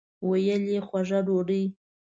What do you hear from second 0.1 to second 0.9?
ویل یې